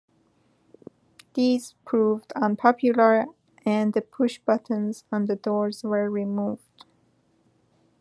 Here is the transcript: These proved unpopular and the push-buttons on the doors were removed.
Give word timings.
These 1.35 1.75
proved 1.85 2.33
unpopular 2.35 3.27
and 3.67 3.93
the 3.93 4.01
push-buttons 4.01 5.03
on 5.11 5.27
the 5.27 5.35
doors 5.35 5.83
were 5.83 6.09
removed. 6.09 6.85